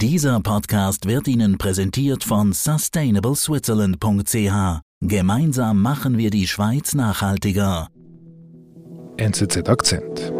Dieser 0.00 0.38
Podcast 0.38 1.06
wird 1.06 1.26
Ihnen 1.26 1.58
präsentiert 1.58 2.22
von 2.22 2.52
sustainableswitzerland.ch. 2.52 4.80
Gemeinsam 5.00 5.82
machen 5.82 6.18
wir 6.18 6.30
die 6.30 6.46
Schweiz 6.46 6.94
nachhaltiger. 6.94 7.88
NZZ 9.16 9.68
Akzent. 9.68 10.32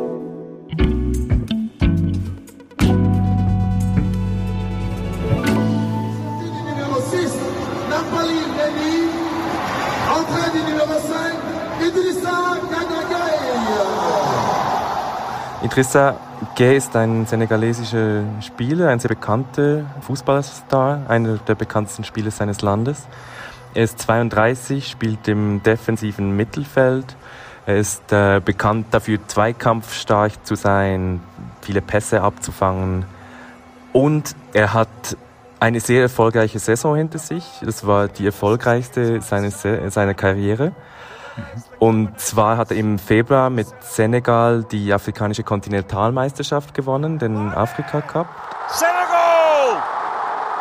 Idrissa 15.60 16.14
Gueye 16.56 16.76
ist 16.76 16.94
ein 16.94 17.26
senegalesischer 17.26 18.22
Spieler, 18.40 18.90
ein 18.90 19.00
sehr 19.00 19.08
bekannter 19.08 19.86
Fußballstar, 20.02 21.02
einer 21.08 21.38
der 21.38 21.56
bekanntesten 21.56 22.04
Spieler 22.04 22.30
seines 22.30 22.62
Landes. 22.62 23.08
Er 23.74 23.82
ist 23.82 23.98
32, 23.98 24.86
spielt 24.86 25.26
im 25.26 25.60
defensiven 25.64 26.36
Mittelfeld. 26.36 27.16
Er 27.66 27.76
ist 27.76 28.12
äh, 28.12 28.40
bekannt 28.44 28.86
dafür, 28.92 29.18
zweikampfstark 29.26 30.46
zu 30.46 30.54
sein, 30.54 31.20
viele 31.60 31.82
Pässe 31.82 32.22
abzufangen. 32.22 33.04
Und 33.92 34.36
er 34.52 34.74
hat 34.74 35.16
eine 35.58 35.80
sehr 35.80 36.02
erfolgreiche 36.02 36.60
Saison 36.60 36.94
hinter 36.94 37.18
sich. 37.18 37.44
Das 37.62 37.84
war 37.84 38.06
die 38.06 38.26
erfolgreichste 38.26 39.20
seines, 39.22 39.62
seiner 39.62 40.14
Karriere. 40.14 40.70
Und 41.78 42.18
zwar 42.18 42.56
hat 42.56 42.70
er 42.70 42.76
im 42.76 42.98
Februar 42.98 43.50
mit 43.50 43.68
Senegal 43.80 44.64
die 44.64 44.92
afrikanische 44.92 45.42
Kontinentalmeisterschaft 45.42 46.74
gewonnen, 46.74 47.18
den 47.18 47.52
Afrika 47.52 48.00
Cup. 48.00 48.26
Senegal 48.68 49.82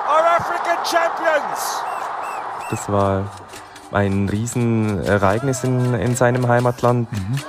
are 0.08 0.28
African 0.38 0.78
Champions! 0.86 1.82
Das 2.70 2.92
war 2.92 3.24
ein 3.92 4.30
Riesenereignis 4.30 5.64
in, 5.64 5.94
in 5.96 6.16
seinem 6.16 6.48
Heimatland. 6.48 7.12
Mhm. 7.12 7.40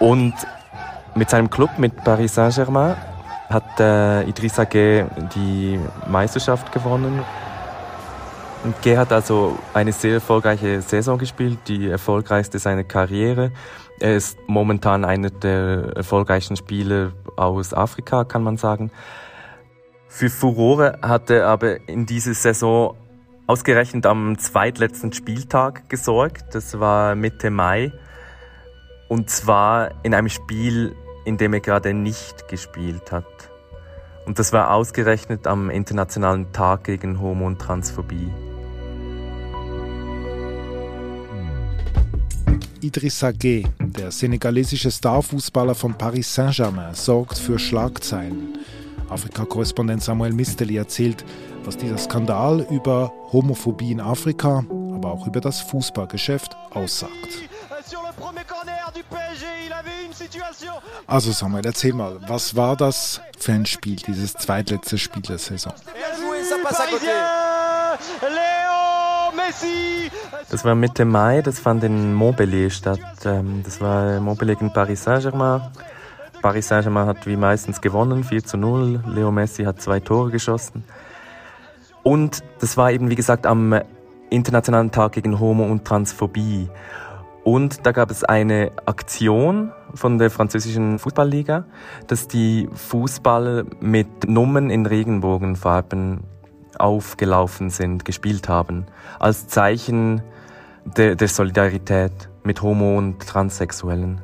Und 0.00 0.34
mit 1.14 1.30
seinem 1.30 1.48
Club, 1.48 1.70
mit 1.78 2.02
Paris 2.04 2.34
Saint-Germain, 2.34 2.96
hat 3.48 3.78
äh, 3.78 4.22
Idrissa 4.24 4.64
Gueye 4.64 5.06
die 5.34 5.78
Meisterschaft 6.08 6.72
gewonnen. 6.72 7.22
Und 8.64 8.80
G 8.80 8.96
hat 8.96 9.12
also 9.12 9.58
eine 9.74 9.92
sehr 9.92 10.14
erfolgreiche 10.14 10.80
Saison 10.80 11.18
gespielt, 11.18 11.58
die 11.68 11.86
erfolgreichste 11.86 12.58
seiner 12.58 12.82
Karriere. 12.82 13.52
Er 14.00 14.16
ist 14.16 14.38
momentan 14.46 15.04
einer 15.04 15.28
der 15.28 15.92
erfolgreichsten 15.96 16.56
Spieler 16.56 17.12
aus 17.36 17.74
Afrika, 17.74 18.24
kann 18.24 18.42
man 18.42 18.56
sagen. 18.56 18.90
Für 20.08 20.30
Furore 20.30 20.98
hat 21.02 21.28
er 21.28 21.46
aber 21.46 21.86
in 21.88 22.06
dieser 22.06 22.32
Saison 22.32 22.96
ausgerechnet 23.46 24.06
am 24.06 24.38
zweitletzten 24.38 25.12
Spieltag 25.12 25.90
gesorgt. 25.90 26.54
Das 26.54 26.80
war 26.80 27.14
Mitte 27.14 27.50
Mai. 27.50 27.92
Und 29.08 29.28
zwar 29.28 29.90
in 30.04 30.14
einem 30.14 30.30
Spiel, 30.30 30.96
in 31.26 31.36
dem 31.36 31.52
er 31.52 31.60
gerade 31.60 31.92
nicht 31.92 32.48
gespielt 32.48 33.12
hat. 33.12 33.26
Und 34.24 34.38
das 34.38 34.54
war 34.54 34.70
ausgerechnet 34.72 35.46
am 35.46 35.68
Internationalen 35.68 36.50
Tag 36.52 36.84
gegen 36.84 37.20
Homo- 37.20 37.46
und 37.46 37.58
Transphobie. 37.58 38.32
Idrissa 42.84 43.32
Gueye, 43.32 43.64
der 43.80 44.10
senegalesische 44.10 44.90
Starfußballer 44.90 45.74
von 45.74 45.96
Paris 45.96 46.34
Saint-Germain, 46.34 46.94
sorgt 46.94 47.38
für 47.38 47.58
Schlagzeilen. 47.58 48.58
Afrika-Korrespondent 49.08 50.02
Samuel 50.02 50.34
Misteli 50.34 50.76
erzählt, 50.76 51.24
was 51.64 51.78
dieser 51.78 51.96
Skandal 51.96 52.66
über 52.70 53.10
Homophobie 53.32 53.92
in 53.92 54.00
Afrika, 54.00 54.64
aber 54.94 55.12
auch 55.12 55.26
über 55.26 55.40
das 55.40 55.60
Fußballgeschäft 55.62 56.54
aussagt. 56.72 57.12
Also 61.06 61.32
Samuel, 61.32 61.64
erzähl 61.64 61.94
mal, 61.94 62.20
was 62.28 62.54
war 62.54 62.76
das 62.76 63.20
für 63.38 63.52
ein 63.52 63.64
Spiel, 63.64 63.96
dieses 63.96 64.34
zweitletzte 64.34 64.98
Spiel 64.98 65.22
der 65.22 65.38
Saison? 65.38 65.72
Das 70.50 70.64
war 70.64 70.74
Mitte 70.74 71.04
Mai, 71.04 71.42
das 71.42 71.58
fand 71.58 71.84
in 71.84 72.14
Montpellier 72.14 72.70
statt. 72.70 73.00
Ähm, 73.24 73.62
das 73.64 73.80
war 73.80 74.20
Montpellier 74.20 74.54
gegen 74.56 74.72
Paris 74.72 75.04
Saint-Germain. 75.04 75.62
Paris 76.42 76.68
Saint-Germain 76.68 77.06
hat 77.06 77.26
wie 77.26 77.36
meistens 77.36 77.80
gewonnen, 77.80 78.24
4 78.24 78.44
zu 78.44 78.56
0. 78.56 79.02
Leo 79.06 79.30
Messi 79.32 79.64
hat 79.64 79.80
zwei 79.80 80.00
Tore 80.00 80.30
geschossen. 80.30 80.84
Und 82.02 82.44
das 82.60 82.76
war 82.76 82.92
eben, 82.92 83.10
wie 83.10 83.14
gesagt, 83.14 83.46
am 83.46 83.80
Internationalen 84.30 84.90
Tag 84.90 85.12
gegen 85.12 85.40
Homo- 85.40 85.64
und 85.64 85.84
Transphobie. 85.84 86.68
Und 87.44 87.86
da 87.86 87.92
gab 87.92 88.10
es 88.10 88.24
eine 88.24 88.72
Aktion 88.86 89.72
von 89.94 90.18
der 90.18 90.30
französischen 90.30 90.98
Fußballliga, 90.98 91.64
dass 92.06 92.26
die 92.28 92.68
Fußballer 92.72 93.64
mit 93.80 94.28
Nummern 94.28 94.70
in 94.70 94.86
Regenbogenfarben 94.86 96.24
aufgelaufen 96.76 97.70
sind, 97.70 98.04
gespielt 98.04 98.48
haben, 98.48 98.86
als 99.18 99.48
Zeichen 99.48 100.22
der, 100.84 101.16
der 101.16 101.28
Solidarität 101.28 102.12
mit 102.42 102.62
Homo- 102.62 102.98
und 102.98 103.26
Transsexuellen. 103.26 104.20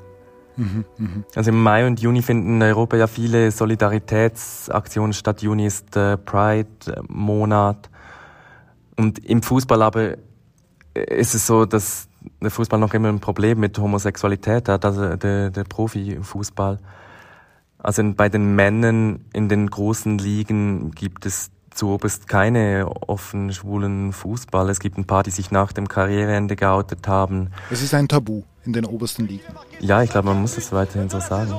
Mhm, 0.57 0.85
mh. 0.99 1.09
Also 1.35 1.51
im 1.51 1.63
Mai 1.63 1.87
und 1.87 2.01
Juni 2.01 2.23
finden 2.23 2.57
in 2.57 2.63
Europa 2.63 2.97
ja 2.97 3.07
viele 3.07 3.51
Solidaritätsaktionen 3.51 5.13
statt. 5.13 5.43
Juni 5.43 5.67
ist 5.67 5.97
äh, 5.97 6.19
Pride-Monat. 6.19 7.89
Und 8.97 9.25
im 9.25 9.43
Fußball 9.43 9.81
aber 9.83 10.17
ist 10.95 11.35
es 11.35 11.47
so, 11.47 11.65
dass 11.65 12.09
der 12.43 12.51
Fußball 12.51 12.79
noch 12.79 12.93
immer 12.93 13.09
ein 13.09 13.21
Problem 13.21 13.61
mit 13.61 13.79
Homosexualität 13.79 14.69
hat, 14.69 14.85
also 14.85 15.17
der, 15.17 15.51
der 15.51 15.65
Profifußball. 15.65 16.79
Also 17.79 18.03
bei 18.15 18.29
den 18.29 18.55
Männern 18.55 19.25
in 19.33 19.49
den 19.49 19.69
großen 19.69 20.19
Ligen 20.19 20.91
gibt 20.91 21.25
es 21.25 21.51
zu 21.81 21.89
Oberst 21.89 22.29
keine 22.29 22.87
offen 23.07 23.51
schwulen 23.55 24.13
Fußball. 24.13 24.69
Es 24.69 24.81
gibt 24.81 24.99
ein 24.99 25.07
paar, 25.07 25.23
die 25.23 25.31
sich 25.31 25.51
nach 25.51 25.73
dem 25.73 25.89
Karriereende 25.89 26.55
geoutet 26.55 27.09
haben. 27.09 27.53
Es 27.71 27.81
ist 27.81 27.95
ein 27.95 28.07
Tabu 28.07 28.43
in 28.67 28.75
den 28.75 28.85
obersten 28.85 29.27
Ligen. 29.27 29.47
Ja, 29.81 30.03
ich 30.03 30.11
glaube, 30.11 30.29
man 30.29 30.43
muss 30.43 30.59
es 30.59 30.73
weiterhin 30.73 31.09
so 31.09 31.21
sagen. 31.21 31.55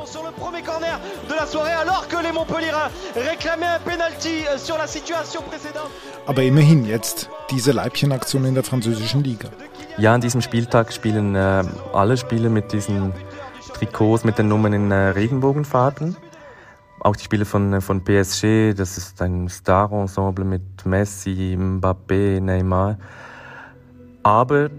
Aber 6.28 6.44
immerhin 6.44 6.86
jetzt 6.86 7.30
diese 7.50 7.72
Leibchenaktion 7.72 8.46
in 8.46 8.54
der 8.54 8.64
französischen 8.64 9.24
Liga. 9.24 9.50
Ja, 9.98 10.14
an 10.14 10.22
diesem 10.22 10.42
Spieltag 10.42 10.94
spielen 10.94 11.34
äh, 11.34 11.64
alle 11.94 12.16
Spieler 12.16 12.50
mit 12.50 12.72
diesen 12.74 13.12
Trikots 13.74 14.24
mit 14.24 14.38
den 14.38 14.50
Nummern 14.50 14.74
in 14.74 14.92
äh, 14.92 14.96
Regenbogenfarben. 14.96 16.16
Auch 17.04 17.16
die 17.16 17.24
Spiele 17.24 17.46
von, 17.46 17.82
von 17.82 18.04
PSG, 18.04 18.74
das 18.76 18.98
ist 18.98 19.22
ein 19.24 19.50
Star-Ensemble 19.50 20.46
mit 20.46 20.86
Messi, 20.86 21.58
Mbappé, 21.58 22.40
Neymar. 22.40 23.00
Aber 24.22 24.70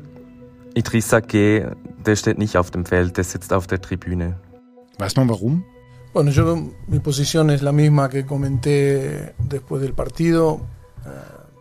Idrissa 0.75 1.19
Gueye, 1.19 1.72
der 2.06 2.15
steht 2.15 2.38
nicht 2.38 2.56
auf 2.56 2.71
dem 2.71 2.87
Feld, 2.87 3.16
der 3.16 3.25
sitzt 3.25 3.53
auf 3.53 3.66
der 3.66 3.81
Tribüne. 3.81 4.37
Weiß 4.99 5.16
man 5.16 5.28
warum? 5.28 5.65
Bueno, 6.12 6.31
yo, 6.31 6.56
mi 6.87 7.00
posición 7.00 7.50
es 7.50 7.62
la 7.62 7.72
misma 7.72 8.09
que 8.09 8.25
comenté 8.25 9.34
después 9.38 9.81
del 9.81 9.94
partido. 9.94 10.61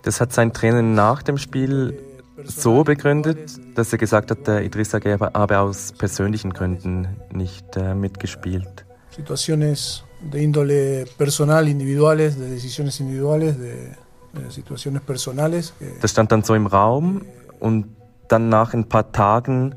Das 0.03 0.19
hat 0.19 0.33
sein 0.33 0.51
Trainer 0.53 0.81
nach 0.81 1.23
dem 1.23 1.37
Spiel 1.37 1.97
so 2.43 2.83
begründet, 2.83 3.59
dass 3.75 3.93
er 3.93 3.97
gesagt 3.97 4.29
hat, 4.29 4.45
der 4.47 4.63
Idrissa 4.63 4.99
habe 4.99 5.59
aus 5.59 5.93
persönlichen 5.93 6.51
Gründen 6.53 7.07
nicht 7.31 7.77
äh, 7.77 7.95
mitgespielt. 7.95 8.85
Situaciones 9.15 10.03
de 10.21 10.41
índole 10.41 11.05
personal, 11.17 11.67
individuales, 11.67 12.37
de 12.37 12.49
decisiones 12.49 12.99
individuales, 12.99 13.57
de, 13.57 13.91
de 14.33 14.51
situaciones 14.51 15.01
personales. 15.01 15.73
Das 16.01 16.11
stand 16.11 16.31
dann 16.31 16.43
so 16.43 16.55
im 16.55 16.67
Raum 16.67 17.23
und 17.59 17.85
dann 18.27 18.49
nach 18.49 18.73
ein 18.73 18.87
paar 18.87 19.11
Tagen 19.11 19.75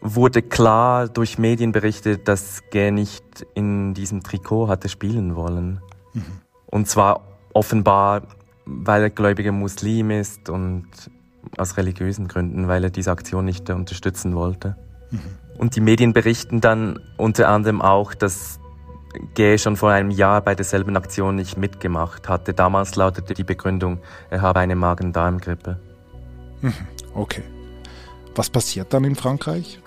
wurde 0.00 0.42
klar 0.42 1.08
durch 1.08 1.38
Medien 1.38 1.72
berichtet, 1.72 2.28
dass 2.28 2.62
Gay 2.70 2.90
nicht 2.90 3.24
in 3.54 3.94
diesem 3.94 4.22
Trikot 4.22 4.68
hatte 4.68 4.88
spielen 4.88 5.34
wollen. 5.34 5.80
Mhm. 6.14 6.22
Und 6.66 6.88
zwar 6.88 7.22
offenbar, 7.52 8.22
weil 8.64 9.02
er 9.02 9.10
gläubiger 9.10 9.52
Muslim 9.52 10.10
ist 10.10 10.48
und 10.48 10.86
aus 11.56 11.76
religiösen 11.76 12.28
Gründen, 12.28 12.68
weil 12.68 12.84
er 12.84 12.90
diese 12.90 13.10
Aktion 13.10 13.46
nicht 13.46 13.68
unterstützen 13.70 14.34
wollte. 14.34 14.76
Mhm. 15.10 15.20
Und 15.58 15.74
die 15.74 15.80
Medien 15.80 16.12
berichten 16.12 16.60
dann 16.60 17.00
unter 17.16 17.48
anderem 17.48 17.82
auch, 17.82 18.14
dass 18.14 18.60
Gay 19.34 19.58
schon 19.58 19.76
vor 19.76 19.90
einem 19.90 20.10
Jahr 20.10 20.40
bei 20.40 20.54
derselben 20.54 20.96
Aktion 20.96 21.34
nicht 21.36 21.56
mitgemacht 21.56 22.28
hatte. 22.28 22.54
Damals 22.54 22.96
lautete 22.96 23.34
die 23.34 23.44
Begründung, 23.44 23.98
er 24.30 24.42
habe 24.42 24.60
eine 24.60 24.76
Magen-Darm-Grippe. 24.76 25.78
Mhm. 26.60 26.74
Okay. 27.14 27.42
Was 28.34 28.50
passiert 28.50 28.92
dann 28.92 29.04
in 29.04 29.16
Frankreich? 29.16 29.80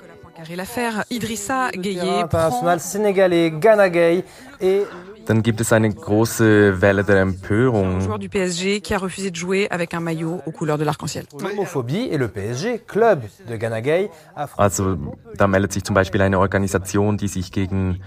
Dann 5.25 5.43
gibt 5.43 5.61
es 5.61 5.71
eine 5.71 5.93
große 5.93 6.81
Welle 6.81 7.03
der 7.03 7.21
Empörung. 7.21 8.01
Joueur 8.01 8.17
du 8.17 8.27
PSG 8.27 8.81
qui 8.81 8.93
a 8.95 8.97
refusé 8.97 9.29
de 9.29 9.35
jouer 9.35 9.67
avec 9.69 9.93
un 9.93 9.99
maillot 9.99 10.41
aux 10.45 10.51
couleurs 10.51 10.79
de 10.79 10.83
l'arc-en-ciel. 10.83 11.25
L'homophobie 11.39 12.09
et 12.09 12.17
le 12.17 12.27
PSG, 12.27 12.79
club 12.87 13.21
de 13.47 13.55
Ghana 13.55 13.81
Gay, 13.81 14.09
Also 14.57 14.97
da 15.37 15.47
meldet 15.47 15.73
sich 15.73 15.83
zum 15.83 15.93
Beispiel 15.93 16.21
eine 16.21 16.39
Organisation, 16.39 17.17
die 17.17 17.27
sich 17.27 17.51
gegen 17.51 18.01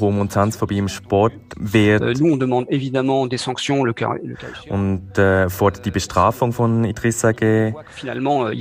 Und 0.00 0.32
Transphobie 0.32 0.78
im 0.78 0.88
Sport 0.88 1.34
wehrt 1.56 2.02
Euh, 2.02 2.14
und 4.68 5.18
äh, 5.18 5.48
fordert 5.48 5.84
die 5.84 5.90
Bestrafung 5.90 6.52
von 6.52 6.84
Idrissa 6.84 7.32
G. 7.32 7.68
On 7.68 7.72
voit 7.72 7.84
que 7.84 7.90
Finalement, 7.94 8.46
euh, 8.46 8.52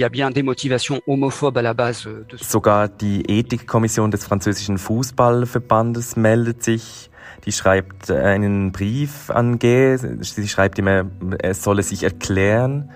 euh, 2.06 2.26
Sogar 2.38 2.88
die 2.90 3.24
Ethikkommission 3.30 4.12
des 4.12 4.26
französischen 4.26 4.78
Fußballverbandes 4.78 6.16
meldet 6.16 6.64
sich. 6.64 7.10
Die 7.46 7.52
schreibt 7.52 8.10
äh, 8.10 8.18
einen 8.18 8.72
Brief 8.72 9.30
an 9.30 9.60
G. 9.60 9.98
Sie 9.98 10.48
schreibt 10.48 10.78
ihm, 10.78 10.88
er 10.88 11.06
er 11.40 11.54
solle 11.54 11.84
sich 11.84 12.04
erklären. 12.04 12.92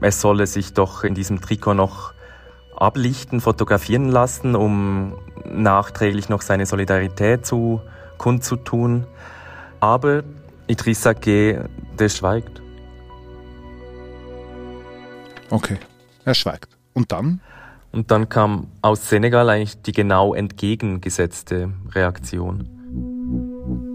Er 0.00 0.12
solle 0.12 0.46
sich 0.46 0.72
doch 0.74 1.04
in 1.04 1.14
diesem 1.14 1.40
Trikot 1.40 1.74
noch 1.74 2.12
ablichten, 2.76 3.40
fotografieren 3.40 4.08
lassen, 4.08 4.54
um 4.54 5.14
nachträglich 5.50 6.28
noch 6.28 6.42
seine 6.42 6.66
Solidarität 6.66 7.46
zu 7.46 7.80
kundzutun. 8.18 9.06
Aber 9.80 10.22
Idrissa 10.66 11.12
G., 11.12 11.58
der 11.98 12.08
schweigt. 12.08 12.60
Okay, 15.50 15.78
er 16.24 16.34
schweigt. 16.34 16.76
Und 16.94 17.12
dann? 17.12 17.40
Und 17.90 18.10
dann 18.10 18.28
kam 18.28 18.68
aus 18.82 19.08
Senegal 19.08 19.48
eigentlich 19.48 19.80
die 19.82 19.92
genau 19.92 20.34
entgegengesetzte 20.34 21.72
Reaktion. 21.94 22.68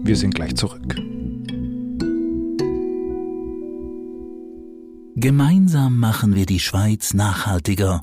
Wir 0.02 0.16
sind 0.16 0.34
gleich 0.34 0.56
zurück. 0.56 0.96
Gemeinsam 5.16 6.00
machen 6.00 6.34
wir 6.34 6.44
die 6.44 6.58
Schweiz 6.58 7.14
nachhaltiger. 7.14 8.02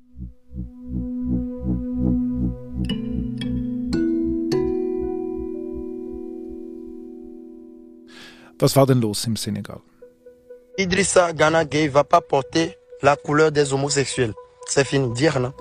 Was 8.61 8.75
war 8.75 8.85
denn 8.85 9.01
los 9.01 9.25
im 9.25 9.35
Senegal? 9.35 9.81
Idrissa 10.77 11.31
Gana 11.31 11.63
Gay 11.63 11.89
va 11.93 12.03
pas 12.03 12.21
porter 12.21 12.75
la 13.01 13.15
couleur 13.15 13.51
des 13.51 13.71
homosexuels. 13.73 14.33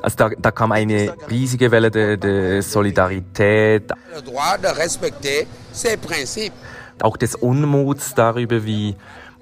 Also 0.03 0.17
da, 0.17 0.29
da 0.29 0.51
kam 0.53 0.71
eine 0.73 1.15
riesige 1.29 1.71
Welle 1.71 1.91
der, 1.91 2.17
der 2.17 2.63
Solidarität, 2.63 3.91
le 4.15 4.23
droit 4.23 4.59
de 4.63 4.69
respecter 4.69 5.47
ses 5.73 5.97
principes. 5.97 6.53
auch 7.03 7.17
des 7.17 7.35
Unmuts 7.35 8.15
darüber, 8.15 8.65
wie 8.65 8.95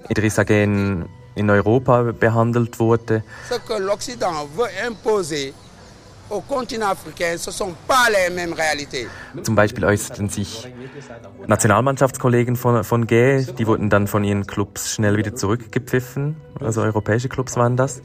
Idrissa 0.08 0.42
in, 0.42 1.06
in 1.34 1.50
Europa 1.50 2.12
behandelt 2.12 2.78
wurde. 2.78 3.24
Zum 9.42 9.54
Beispiel 9.54 9.84
äußerten 9.84 10.28
sich 10.28 10.68
Nationalmannschaftskollegen 11.46 12.56
von, 12.56 12.84
von 12.84 13.06
Gueye, 13.06 13.46
die 13.58 13.66
wurden 13.66 13.90
dann 13.90 14.06
von 14.06 14.24
ihren 14.24 14.46
Clubs 14.46 14.92
schnell 14.92 15.16
wieder 15.16 15.34
zurückgepfiffen, 15.34 16.36
also 16.60 16.82
europäische 16.82 17.28
Clubs 17.28 17.56
waren 17.56 17.76
das. 17.76 18.02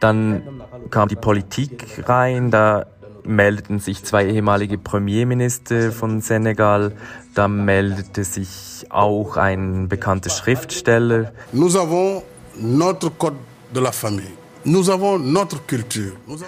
Dann 0.00 0.62
kam 0.90 1.08
die 1.08 1.16
Politik 1.16 2.04
rein, 2.08 2.50
da 2.50 2.86
meldeten 3.24 3.80
sich 3.80 4.04
zwei 4.04 4.26
ehemalige 4.26 4.78
Premierminister 4.78 5.92
von 5.92 6.20
Senegal, 6.20 6.92
da 7.34 7.48
meldete 7.48 8.24
sich 8.24 8.86
auch 8.90 9.36
ein 9.36 9.88
bekannter 9.88 10.30
Schriftsteller. 10.30 11.32
Nous 11.52 11.76
avons 11.76 12.22
notre 12.56 13.10
code 13.10 13.36
de 13.74 13.82
la 13.82 13.92
famille. 13.92 14.39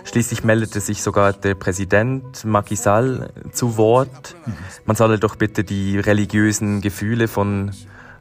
Schließlich 0.04 0.44
meldete 0.44 0.80
sich 0.80 1.02
sogar 1.02 1.32
der 1.32 1.54
Präsident 1.54 2.44
Macky 2.44 2.76
Sall 2.76 3.30
zu 3.52 3.76
Wort. 3.76 4.36
Man 4.84 4.96
solle 4.96 5.18
doch 5.18 5.36
bitte 5.36 5.64
die 5.64 5.98
religiösen 5.98 6.80
Gefühle 6.80 7.26
von, 7.28 7.70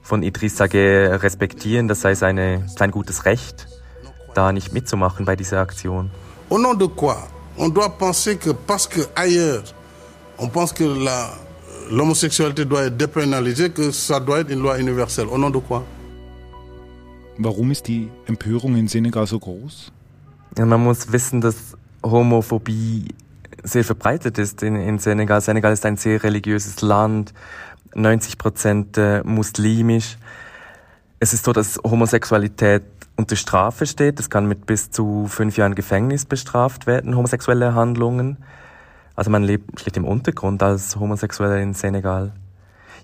von 0.02 0.24
Idrissa 0.24 0.68
Gueye 0.68 1.22
respektieren. 1.22 1.88
Das 1.88 2.02
sei 2.02 2.16
seine, 2.16 2.66
sein 2.68 2.92
gutes 2.92 3.26
Recht, 3.26 3.68
da 4.34 4.52
nicht 4.54 4.72
mitzumachen 4.74 5.26
bei 5.26 5.36
dieser 5.36 5.60
Aktion. 5.60 6.10
Au 6.50 6.58
nom 6.58 6.74
de 6.78 6.86
quoi 6.88 7.18
On 7.58 7.68
doit 7.70 7.90
penser 7.98 8.38
que 8.38 8.52
parce 8.54 8.88
que 8.88 9.02
ailleurs, 9.16 9.64
on 10.38 10.48
pense 10.50 10.72
que 10.74 10.84
la- 10.86 11.32
l'homosexualité 11.92 12.64
doit 12.66 12.84
être 12.86 12.96
dépénalisée, 12.98 13.70
que 13.72 13.92
ça 13.92 14.20
doit 14.22 14.40
être 14.40 14.52
une 14.52 14.62
loi 14.62 14.80
universelle. 14.80 15.28
Au 15.30 15.38
nom 15.38 15.50
de 15.50 15.58
quoi 15.60 15.84
Warum 17.38 17.72
ist 17.72 17.88
die 17.88 18.10
Empörung 18.28 18.76
in 18.76 18.88
Senegal 18.88 19.26
so 19.26 19.40
groß? 19.40 19.92
Ja, 20.58 20.66
man 20.66 20.84
muss 20.84 21.12
wissen, 21.12 21.42
dass 21.42 21.78
Homophobie 22.04 23.08
sehr 23.64 23.84
verbreitet 23.84 24.38
ist 24.38 24.64
in, 24.64 24.76
in 24.76 25.00
Senegal. 25.00 25.42
Senegal 25.42 25.74
ist 25.74 25.86
ein 25.86 25.98
sehr 25.98 26.24
religiöses 26.24 26.82
Land, 26.82 27.34
90 27.96 28.38
Prozent 28.38 28.98
äh, 28.98 29.22
muslimisch. 29.24 30.18
Es 31.20 31.34
ist 31.34 31.46
so, 31.46 31.54
dass 31.54 31.78
Homosexualität 31.84 32.84
unter 33.16 33.36
Strafe 33.36 33.86
steht. 33.86 34.20
Es 34.20 34.30
kann 34.30 34.48
mit 34.48 34.66
bis 34.66 34.90
zu 34.90 35.28
fünf 35.28 35.58
Jahren 35.58 35.76
Gefängnis 35.76 36.26
bestraft 36.26 36.88
werden, 36.88 37.16
homosexuelle 37.16 37.76
Handlungen. 37.76 38.38
Also 39.16 39.30
man 39.30 39.44
lebt 39.44 39.80
schlicht 39.80 39.98
im 39.98 40.06
Untergrund 40.06 40.64
als 40.64 40.96
Homosexueller 40.96 41.60
in 41.60 41.74
Senegal. 41.74 42.32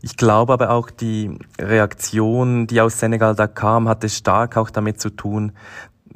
Ich 0.02 0.18
glaube 0.18 0.54
aber 0.54 0.70
auch 0.70 0.90
die 0.90 1.38
Reaktion, 1.60 2.68
die 2.68 2.82
aus 2.82 3.00
Senegal 3.00 3.36
da 3.36 3.48
kam, 3.48 3.90
hatte 3.90 4.10
stark 4.10 4.58
auch 4.58 4.70
damit 4.70 5.00
zu 5.00 5.10
tun, 5.10 5.54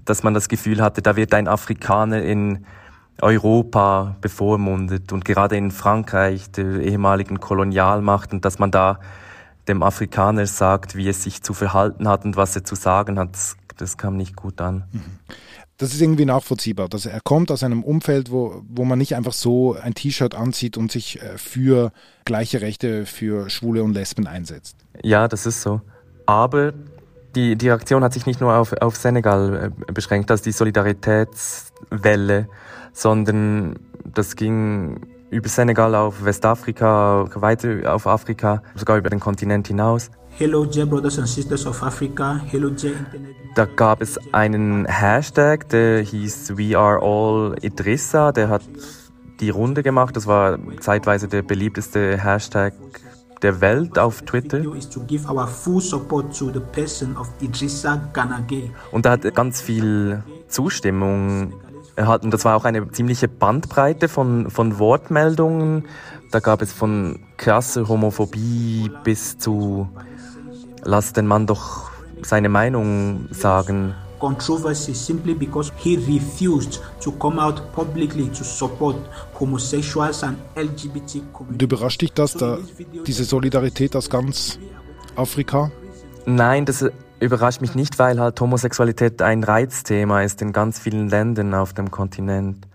dass 0.05 0.23
man 0.23 0.33
das 0.33 0.49
Gefühl 0.49 0.81
hatte, 0.81 1.01
da 1.01 1.15
wird 1.15 1.33
ein 1.33 1.47
Afrikaner 1.47 2.21
in 2.21 2.65
Europa 3.21 4.15
bevormundet 4.21 5.11
und 5.11 5.25
gerade 5.25 5.55
in 5.57 5.71
Frankreich, 5.71 6.51
der 6.51 6.81
ehemaligen 6.81 7.39
Kolonialmacht, 7.39 8.33
und 8.33 8.45
dass 8.45 8.57
man 8.59 8.71
da 8.71 8.99
dem 9.67 9.83
Afrikaner 9.83 10.45
sagt, 10.47 10.95
wie 10.95 11.07
es 11.07 11.23
sich 11.23 11.43
zu 11.43 11.53
verhalten 11.53 12.07
hat 12.07 12.25
und 12.25 12.35
was 12.35 12.55
er 12.55 12.63
zu 12.63 12.75
sagen 12.75 13.19
hat, 13.19 13.33
das, 13.33 13.57
das 13.77 13.97
kam 13.97 14.17
nicht 14.17 14.35
gut 14.35 14.59
an. 14.59 14.85
Das 15.81 15.93
ist 15.93 16.01
irgendwie 16.01 16.25
nachvollziehbar. 16.25 16.89
Dass 16.89 17.07
er 17.07 17.19
kommt 17.21 17.49
aus 17.49 17.63
einem 17.63 17.83
Umfeld, 17.83 18.29
wo, 18.29 18.61
wo 18.69 18.85
man 18.85 18.99
nicht 18.99 19.15
einfach 19.15 19.33
so 19.33 19.73
ein 19.73 19.95
T-Shirt 19.95 20.35
anzieht 20.35 20.77
und 20.77 20.91
sich 20.91 21.19
äh, 21.19 21.39
für 21.39 21.91
gleiche 22.23 22.61
Rechte 22.61 23.07
für 23.07 23.49
Schwule 23.49 23.81
und 23.81 23.93
Lesben 23.93 24.27
einsetzt. 24.27 24.75
Ja, 25.01 25.27
das 25.27 25.47
ist 25.47 25.63
so. 25.63 25.81
Aber 26.27 26.71
die, 27.33 27.55
die 27.55 27.71
Aktion 27.71 28.03
hat 28.03 28.13
sich 28.13 28.27
nicht 28.27 28.39
nur 28.41 28.53
auf, 28.53 28.73
auf 28.73 28.95
Senegal 28.95 29.71
äh, 29.87 29.91
beschränkt, 29.91 30.29
also 30.29 30.43
die 30.43 30.51
Solidaritätswelle, 30.51 32.47
sondern 32.93 33.79
das 34.05 34.35
ging 34.35 35.01
über 35.31 35.49
Senegal 35.49 35.95
auf 35.95 36.23
Westafrika, 36.23 37.27
weiter 37.33 37.91
auf 37.91 38.05
Afrika, 38.05 38.61
sogar 38.75 38.97
über 38.99 39.09
den 39.09 39.19
Kontinent 39.19 39.67
hinaus. 39.67 40.11
Hello, 40.37 40.65
dear 40.65 40.85
brothers 40.85 41.19
and 41.19 41.27
sisters 41.27 41.65
of 41.65 41.83
Africa. 41.83 42.41
Hello, 42.47 42.69
dear 42.69 42.93
Internet. 42.93 43.35
Da 43.55 43.65
gab 43.65 44.01
es 44.01 44.17
einen 44.33 44.85
Hashtag, 44.85 45.69
der 45.69 46.01
hieß 46.01 46.57
We 46.57 46.77
Are 46.77 46.99
All 47.01 47.55
Idrissa, 47.61 48.31
der 48.31 48.49
hat 48.49 48.63
die 49.39 49.49
Runde 49.49 49.83
gemacht. 49.83 50.15
Das 50.15 50.27
war 50.27 50.57
zeitweise 50.79 51.27
der 51.27 51.41
beliebteste 51.41 52.17
Hashtag 52.17 52.73
der 53.41 53.59
Welt 53.59 53.99
auf 53.99 54.21
Twitter. 54.21 54.61
Und 58.91 59.05
da 59.05 59.11
hat 59.11 59.35
ganz 59.35 59.61
viel 59.61 60.23
Zustimmung 60.47 61.53
erhalten. 61.95 62.31
Das 62.31 62.45
war 62.45 62.55
auch 62.55 62.65
eine 62.65 62.89
ziemliche 62.91 63.27
Bandbreite 63.27 64.07
von, 64.07 64.49
von 64.49 64.79
Wortmeldungen. 64.79 65.85
Da 66.31 66.39
gab 66.39 66.61
es 66.61 66.71
von 66.71 67.19
krasser 67.37 67.87
Homophobie 67.87 68.91
bis 69.03 69.37
zu 69.37 69.89
lass 70.83 71.13
den 71.13 71.27
Mann 71.27 71.47
doch 71.47 71.89
seine 72.21 72.49
Meinung 72.49 73.27
sagen. 73.31 73.95
Controversy 74.19 74.93
simply 74.93 75.33
because 75.33 75.71
he 75.77 75.95
refused 75.95 76.79
to 77.03 77.11
come 77.11 77.41
out 77.41 77.71
publicly 77.73 78.27
to 78.29 78.43
support 78.43 78.95
homosexuals 79.39 80.23
and 80.23 80.37
LGBT 80.55 81.15
Und 81.15 81.33
community. 81.33 81.65
überrascht 81.65 82.01
dich 82.01 82.13
das, 82.13 82.33
da, 82.33 82.59
diese 83.07 83.23
Solidarität 83.23 83.95
aus 83.95 84.11
ganz 84.11 84.59
Afrika? 85.15 85.71
Nein, 86.27 86.65
das 86.65 86.85
überrascht 87.19 87.61
mich 87.61 87.73
nicht, 87.73 87.97
weil 87.97 88.19
halt 88.19 88.39
Homosexualität 88.39 89.23
ein 89.23 89.43
Reizthema 89.43 90.21
ist 90.21 90.39
in 90.43 90.53
ganz 90.53 90.77
vielen 90.77 91.09
Ländern 91.09 91.55
auf 91.55 91.73
dem 91.73 91.89
Kontinent. 91.89 92.67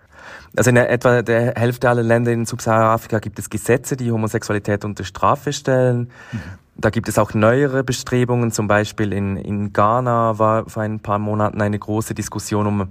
Also 0.56 0.70
in 0.70 0.76
etwa 0.76 1.22
der 1.22 1.54
Hälfte 1.54 1.88
aller 1.88 2.02
Länder 2.02 2.32
in 2.32 2.44
Subsahara-Afrika 2.44 3.20
gibt 3.20 3.38
es 3.38 3.50
Gesetze, 3.50 3.96
die 3.96 4.10
Homosexualität 4.10 4.84
unter 4.84 5.04
Strafe 5.04 5.52
stellen. 5.52 6.10
Mhm. 6.32 6.40
Da 6.78 6.90
gibt 6.90 7.08
es 7.08 7.18
auch 7.18 7.32
neuere 7.32 7.82
Bestrebungen, 7.82 8.52
zum 8.52 8.68
Beispiel 8.68 9.14
in, 9.14 9.38
in 9.38 9.72
Ghana 9.72 10.38
war 10.38 10.68
vor 10.68 10.82
ein 10.82 11.00
paar 11.00 11.18
Monaten 11.18 11.62
eine 11.62 11.78
große 11.78 12.14
Diskussion 12.14 12.66
um 12.66 12.88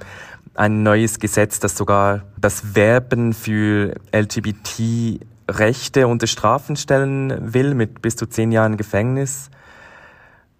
ein 0.55 0.81
neues 0.81 1.19
Gesetz, 1.19 1.59
das 1.59 1.77
sogar 1.77 2.23
das 2.37 2.73
Werben 2.75 3.33
für 3.33 3.93
LGBT-Rechte 4.11 6.07
unter 6.07 6.25
Strafen 6.25 6.75
stellen 6.77 7.53
will, 7.53 7.75
mit 7.75 8.01
bis 8.01 8.15
zu 8.15 8.25
zehn 8.25 8.51
Jahren 8.51 8.77
Gefängnis. 8.77 9.51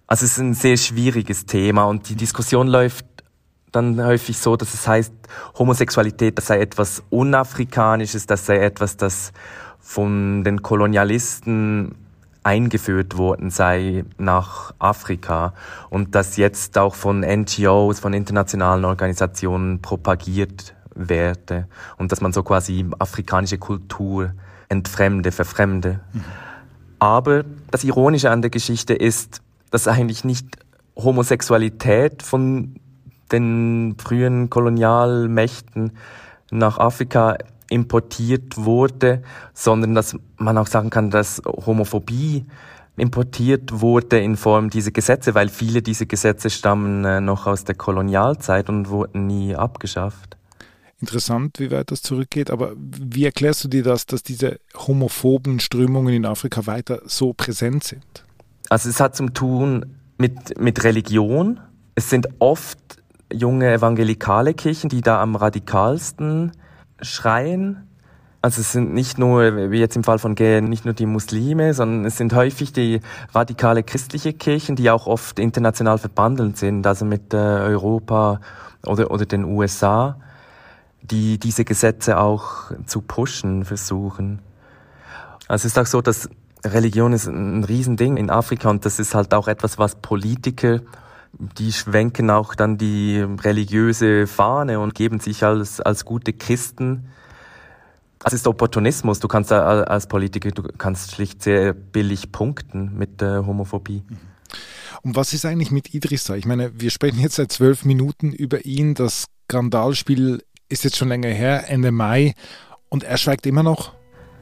Also 0.05 0.25
es 0.25 0.33
ist 0.33 0.39
ein 0.39 0.53
sehr 0.53 0.77
schwieriges 0.77 1.47
Thema 1.47 1.85
und 1.85 2.09
die 2.09 2.15
Diskussion 2.15 2.67
läuft 2.67 3.05
dann 3.71 4.03
häufig 4.05 4.37
so, 4.37 4.55
dass 4.55 4.73
es 4.73 4.87
heißt, 4.87 5.13
Homosexualität, 5.57 6.37
das 6.37 6.47
sei 6.47 6.59
etwas 6.59 7.01
Unafrikanisches, 7.09 8.27
das 8.27 8.45
sei 8.45 8.57
etwas, 8.59 8.97
das 8.97 9.33
von 9.79 10.43
den 10.43 10.61
Kolonialisten 10.61 11.95
eingeführt 12.45 13.17
worden 13.17 13.49
sei 13.49 14.05
nach 14.19 14.73
Afrika 14.77 15.53
und 15.89 16.13
das 16.13 16.37
jetzt 16.37 16.77
auch 16.77 16.93
von 16.93 17.21
NGOs, 17.21 17.99
von 17.99 18.13
internationalen 18.13 18.85
Organisationen 18.85 19.81
propagiert 19.81 20.75
werde 20.93 21.67
und 21.97 22.11
dass 22.11 22.21
man 22.21 22.33
so 22.33 22.43
quasi 22.43 22.85
afrikanische 22.99 23.57
Kultur 23.57 24.33
entfremde, 24.69 25.31
verfremde. 25.31 25.99
Mhm. 26.13 26.23
Aber 26.99 27.43
das 27.71 27.83
Ironische 27.83 28.29
an 28.29 28.43
der 28.43 28.51
Geschichte 28.51 28.93
ist, 28.93 29.41
dass 29.71 29.87
eigentlich 29.87 30.23
nicht 30.23 30.45
Homosexualität 30.95 32.21
von 32.21 32.75
den 33.31 33.95
frühen 33.97 34.51
Kolonialmächten 34.51 35.93
nach 36.51 36.77
Afrika 36.77 37.37
importiert 37.69 38.57
wurde, 38.57 39.23
sondern 39.53 39.95
dass 39.95 40.15
man 40.37 40.57
auch 40.57 40.67
sagen 40.67 40.89
kann, 40.89 41.09
dass 41.09 41.41
Homophobie 41.45 42.45
importiert 42.97 43.81
wurde 43.81 44.19
in 44.19 44.37
Form 44.37 44.69
dieser 44.69 44.91
Gesetze, 44.91 45.35
weil 45.35 45.49
viele 45.49 45.81
dieser 45.81 46.05
Gesetze 46.05 46.49
stammen 46.49 47.03
äh, 47.03 47.19
noch 47.19 47.45
aus 47.45 47.65
der 47.65 47.75
Kolonialzeit 47.75 48.69
und 48.69 48.89
wurden 48.89 49.27
nie 49.27 49.55
abgeschafft. 49.55 50.37
Interessant, 51.01 51.59
wie 51.59 51.71
weit 51.71 51.91
das 51.91 52.01
zurückgeht, 52.01 52.49
aber 52.49 52.71
wie 52.77 53.25
erklärst 53.25 53.65
du 53.65 53.67
dir 53.67 53.83
das, 53.83 54.05
dass 54.05 54.23
diese 54.23 54.59
homophoben 54.75 55.59
Strömungen 55.59 56.13
in 56.13 56.25
Afrika 56.25 56.65
weiter 56.67 57.01
so 57.05 57.33
präsent 57.33 57.83
sind? 57.83 58.23
Also 58.69 58.89
es 58.89 58.99
hat 59.01 59.15
zum 59.15 59.33
tun 59.33 59.97
mit, 60.17 60.59
mit 60.59 60.83
Religion. 60.85 61.59
Es 61.95 62.09
sind 62.09 62.29
oft 62.39 62.79
junge 63.31 63.73
evangelikale 63.73 64.53
Kirchen, 64.53 64.89
die 64.89 65.01
da 65.01 65.21
am 65.21 65.35
radikalsten 65.35 66.53
schreien. 67.01 67.87
Also 68.41 68.61
es 68.61 68.71
sind 68.71 68.93
nicht 68.93 69.17
nur, 69.17 69.71
wie 69.71 69.79
jetzt 69.79 69.95
im 69.95 70.03
Fall 70.03 70.19
von 70.19 70.35
Gay, 70.35 70.61
nicht 70.61 70.85
nur 70.85 70.93
die 70.93 71.07
Muslime, 71.07 71.73
sondern 71.73 72.05
es 72.05 72.17
sind 72.17 72.33
häufig 72.33 72.73
die 72.73 73.01
radikale 73.33 73.81
christliche 73.81 74.33
Kirchen, 74.33 74.75
die 74.75 74.91
auch 74.91 75.07
oft 75.07 75.39
international 75.39 75.97
verbandelt 75.97 76.57
sind, 76.57 76.85
also 76.85 77.05
mit 77.05 77.33
äh, 77.33 77.37
Europa 77.37 78.39
oder, 78.85 79.09
oder 79.09 79.25
den 79.25 79.45
USA, 79.45 80.17
die 81.01 81.39
diese 81.39 81.65
Gesetze 81.65 82.19
auch 82.19 82.71
zu 82.85 83.01
pushen 83.01 83.65
versuchen. 83.65 84.39
Also 85.47 85.65
es 85.67 85.73
ist 85.73 85.79
auch 85.79 85.87
so, 85.87 86.01
dass 86.01 86.29
Religion 86.63 87.13
ist 87.13 87.27
ein 87.27 87.63
Riesending 87.63 88.17
in 88.17 88.29
Afrika 88.29 88.69
und 88.69 88.85
das 88.85 88.99
ist 88.99 89.15
halt 89.15 89.33
auch 89.33 89.47
etwas, 89.47 89.77
was 89.77 89.95
Politiker 89.95 90.81
die 91.39 91.71
schwenken 91.71 92.29
auch 92.29 92.55
dann 92.55 92.77
die 92.77 93.19
religiöse 93.19 94.27
Fahne 94.27 94.79
und 94.79 94.95
geben 94.95 95.19
sich 95.19 95.43
als, 95.43 95.81
als 95.81 96.05
gute 96.05 96.33
Christen. 96.33 97.07
Das 98.19 98.33
ist 98.33 98.47
Opportunismus. 98.47 99.19
Du 99.19 99.27
kannst 99.27 99.51
als 99.51 100.07
Politiker, 100.07 100.49
du 100.51 100.63
kannst 100.63 101.13
schlicht 101.13 101.43
sehr 101.43 101.73
billig 101.73 102.31
punkten 102.31 102.97
mit 102.97 103.21
der 103.21 103.45
Homophobie. 103.45 104.03
Und 105.03 105.15
was 105.15 105.33
ist 105.33 105.45
eigentlich 105.45 105.71
mit 105.71 105.93
Idrissa? 105.93 106.35
Ich 106.35 106.45
meine, 106.45 106.71
wir 106.79 106.89
sprechen 106.89 107.19
jetzt 107.19 107.35
seit 107.35 107.51
zwölf 107.51 107.85
Minuten 107.85 108.31
über 108.31 108.65
ihn. 108.65 108.95
Das 108.95 109.25
Skandalspiel 109.45 110.41
ist 110.69 110.83
jetzt 110.83 110.97
schon 110.97 111.09
länger 111.09 111.29
her, 111.29 111.69
Ende 111.69 111.91
Mai, 111.91 112.33
und 112.89 113.03
er 113.03 113.17
schweigt 113.17 113.45
immer 113.45 113.61
noch. 113.61 113.93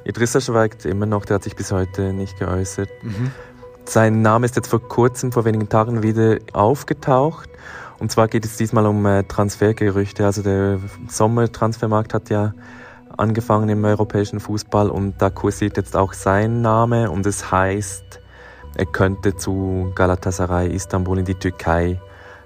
Idrissa 0.06 0.40
schweigt 0.40 0.86
immer 0.86 1.06
noch, 1.06 1.26
der 1.26 1.36
hat 1.36 1.44
sich 1.44 1.56
bis 1.56 1.72
heute 1.72 2.14
nicht 2.14 2.38
geäußert. 2.40 2.90
Mhm. 3.02 3.32
Sein 3.86 4.22
Name 4.22 4.46
ist 4.46 4.56
jetzt 4.56 4.70
vor 4.70 4.88
kurzem, 4.88 5.32
vor 5.32 5.46
wenigen 5.46 5.70
Tagen 5.70 6.04
wieder 6.04 6.38
aufgetaucht. 6.54 7.50
Und 8.00 8.12
zwar 8.12 8.28
geht 8.28 8.46
es 8.46 8.58
diesmal 8.58 8.86
um 8.86 9.06
äh, 9.06 9.24
Transfergerüchte. 9.24 10.26
Also 10.26 10.42
der 10.42 10.80
Sommertransfermarkt 11.08 12.14
hat 12.14 12.30
ja 12.30 12.54
angefangen 13.18 13.70
im 13.70 13.86
europäischen 13.86 14.40
Fußball 14.40 14.90
und 14.90 15.22
da 15.22 15.30
kursiert 15.30 15.78
jetzt 15.78 15.96
auch 15.96 16.14
sein 16.14 16.62
Name 16.62 17.12
und 17.12 17.26
es 17.26 17.52
heißt, 17.52 18.20
er 18.76 18.86
könnte 18.88 19.36
zu 19.36 19.92
Galatasaray 19.94 20.74
Istanbul 20.74 21.20
in 21.20 21.26
die 21.26 21.36
Türkei 21.36 22.02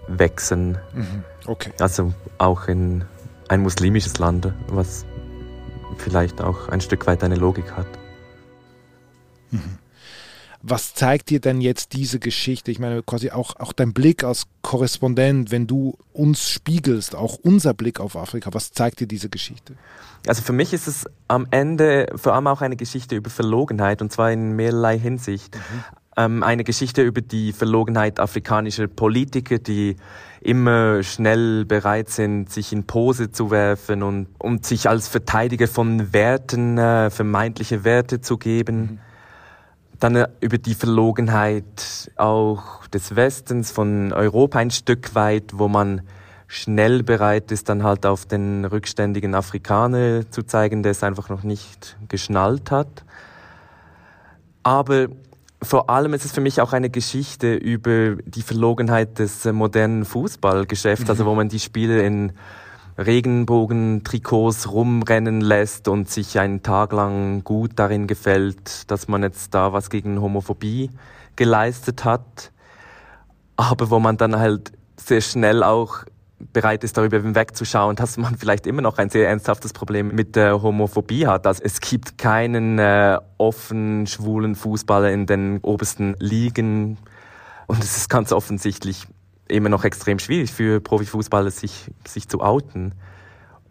wechseln. 0.07 0.77
Mhm. 0.93 1.23
Okay. 1.45 1.71
Also 1.79 2.13
auch 2.37 2.67
in 2.67 3.05
ein 3.47 3.61
muslimisches 3.61 4.19
Land, 4.19 4.51
was 4.67 5.05
vielleicht 5.97 6.41
auch 6.41 6.67
ein 6.67 6.81
Stück 6.81 7.07
weit 7.07 7.23
eine 7.23 7.35
Logik 7.35 7.71
hat. 7.71 7.87
Mhm. 9.51 9.77
Was 10.69 10.93
zeigt 10.93 11.29
dir 11.29 11.39
denn 11.39 11.61
jetzt 11.61 11.93
diese 11.93 12.19
Geschichte? 12.19 12.71
Ich 12.71 12.79
meine, 12.79 13.01
quasi 13.01 13.31
auch, 13.31 13.55
auch 13.55 13.71
dein 13.71 13.93
Blick 13.93 14.25
als 14.25 14.47
Korrespondent, 14.63 15.49
wenn 15.49 15.65
du 15.65 15.97
uns 16.11 16.49
spiegelst, 16.49 17.15
auch 17.15 17.37
unser 17.41 17.73
Blick 17.73 18.01
auf 18.01 18.17
Afrika, 18.17 18.49
was 18.53 18.73
zeigt 18.73 18.99
dir 18.99 19.07
diese 19.07 19.29
Geschichte? 19.29 19.75
Also 20.27 20.41
für 20.41 20.51
mich 20.51 20.73
ist 20.73 20.87
es 20.87 21.05
am 21.29 21.47
Ende 21.51 22.07
vor 22.15 22.33
allem 22.33 22.47
auch 22.47 22.59
eine 22.59 22.75
Geschichte 22.75 23.15
über 23.15 23.29
Verlogenheit 23.29 24.01
und 24.01 24.11
zwar 24.11 24.33
in 24.33 24.57
mehrerlei 24.57 24.99
Hinsicht. 24.99 25.55
Mhm. 25.55 25.83
Ähm, 26.17 26.43
eine 26.43 26.65
Geschichte 26.65 27.01
über 27.01 27.21
die 27.21 27.53
Verlogenheit 27.53 28.19
afrikanischer 28.19 28.87
Politiker, 28.87 29.59
die 29.59 29.95
immer 30.41 31.01
schnell 31.01 31.63
bereit 31.63 32.09
sind, 32.09 32.51
sich 32.51 32.73
in 32.73 32.83
Pose 32.83 33.31
zu 33.31 33.51
werfen 33.51 34.03
und, 34.03 34.27
und 34.37 34.65
sich 34.65 34.89
als 34.89 35.07
Verteidiger 35.07 35.69
von 35.69 36.11
Werten, 36.11 36.77
äh, 36.77 37.09
vermeintliche 37.09 37.85
Werte 37.85 38.19
zu 38.19 38.37
geben. 38.37 38.79
Mhm 38.79 38.99
dann 39.99 40.15
äh, 40.15 40.27
über 40.39 40.57
die 40.57 40.75
Verlogenheit 40.75 42.11
auch 42.15 42.87
des 42.87 43.15
Westens, 43.15 43.71
von 43.71 44.13
Europa 44.13 44.59
ein 44.59 44.71
Stück 44.71 45.15
weit, 45.15 45.51
wo 45.53 45.67
man 45.67 46.01
schnell 46.47 47.03
bereit 47.03 47.51
ist, 47.51 47.67
dann 47.69 47.83
halt 47.83 48.05
auf 48.05 48.25
den 48.25 48.63
rückständigen 48.65 49.35
Afrikaner 49.35 50.29
zu 50.31 50.43
zeigen, 50.43 50.81
der 50.81 50.91
es 50.93 51.03
einfach 51.03 51.29
noch 51.29 51.43
nicht 51.43 51.97
geschnallt 52.07 52.71
hat. 52.71 53.03
Aber 54.63 55.07
vor 55.61 55.89
allem 55.89 56.13
ist 56.13 56.23
es 56.23 56.31
für 56.31 56.41
mich 56.41 56.61
auch 56.61 56.71
eine 56.71 56.89
Geschichte 56.89 57.55
über 57.55 58.15
die 58.15 58.43
Verlogenheit 58.43 59.19
des 59.19 59.43
modernen 59.45 60.05
Fußballgeschäfts, 60.05 61.09
also 61.09 61.25
wo 61.25 61.35
man 61.35 61.49
die 61.49 61.59
Spiele 61.59 62.03
in 62.03 62.33
Regenbogentrikots 62.97 64.71
rumrennen 64.71 65.41
lässt 65.41 65.87
und 65.87 66.09
sich 66.09 66.39
einen 66.39 66.63
Tag 66.63 66.93
lang 66.93 67.43
gut 67.43 67.71
darin 67.75 68.07
gefällt, 68.07 68.89
dass 68.89 69.07
man 69.07 69.21
jetzt 69.21 69.53
da 69.53 69.71
was 69.71 69.89
gegen 69.89 70.19
Homophobie 70.19 70.89
geleistet 71.35 72.05
hat, 72.05 72.51
aber 73.55 73.91
wo 73.91 73.99
man 73.99 74.17
dann 74.17 74.37
halt 74.37 74.71
sehr 74.95 75.21
schnell 75.21 75.61
auch 75.63 76.05
bereit 76.53 76.83
ist, 76.83 76.97
darüber 76.97 77.19
hinwegzuschauen, 77.19 77.95
dass 77.95 78.17
man 78.17 78.35
vielleicht 78.39 78.67
immer 78.67 78.81
noch 78.81 78.97
ein 78.97 79.09
sehr 79.09 79.29
ernsthaftes 79.29 79.73
Problem 79.73 80.09
mit 80.09 80.35
der 80.35 80.61
Homophobie 80.61 81.27
hat. 81.27 81.47
Also 81.47 81.63
es 81.63 81.79
gibt 81.79 82.17
keinen 82.17 82.79
äh, 82.79 83.19
offen 83.37 84.07
schwulen 84.07 84.55
Fußballer 84.55 85.11
in 85.11 85.25
den 85.25 85.59
obersten 85.61 86.15
Ligen 86.19 86.97
und 87.67 87.83
es 87.83 87.97
ist 87.97 88.09
ganz 88.09 88.31
offensichtlich 88.31 89.07
immer 89.49 89.69
noch 89.69 89.83
extrem 89.83 90.19
schwierig 90.19 90.51
für 90.51 90.79
Profifußballer, 90.79 91.51
sich, 91.51 91.91
sich 92.05 92.27
zu 92.27 92.41
outen. 92.41 92.93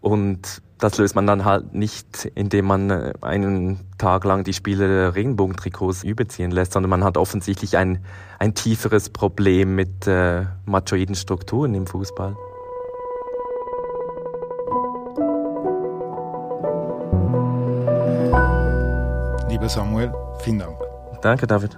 Und 0.01 0.61
das 0.77 0.97
löst 0.97 1.15
man 1.15 1.25
dann 1.25 1.43
halt 1.43 1.73
nicht, 1.73 2.25
indem 2.35 2.65
man 2.65 2.89
äh, 2.89 3.13
einen 3.21 3.79
Tag 3.97 4.25
lang 4.25 4.43
die 4.43 4.53
Spieler 4.53 5.15
Regenbogentrikots 5.15 6.03
überziehen 6.03 6.51
lässt, 6.51 6.73
sondern 6.73 6.89
man 6.89 7.03
hat 7.03 7.17
offensichtlich 7.17 7.77
ein, 7.77 8.03
ein 8.39 8.53
tieferes 8.53 9.09
Problem 9.09 9.75
mit 9.75 10.07
äh, 10.07 10.45
machoiden 10.65 11.15
Strukturen 11.15 11.73
im 11.73 11.87
Fußball. 11.87 12.35
Lieber 19.49 19.69
Samuel, 19.69 20.13
vielen 20.39 20.59
Dank. 20.59 20.77
Danke, 21.21 21.47
David. 21.47 21.77